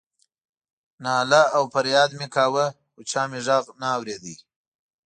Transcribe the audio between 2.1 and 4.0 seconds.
مې کاوه خو چا مې غږ نه